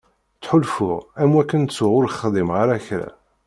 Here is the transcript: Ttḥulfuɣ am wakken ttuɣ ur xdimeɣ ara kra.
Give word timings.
Ttḥulfuɣ 0.37 0.99
am 1.21 1.31
wakken 1.35 1.63
ttuɣ 1.63 1.91
ur 1.99 2.09
xdimeɣ 2.19 2.55
ara 2.63 2.85
kra. 2.85 3.09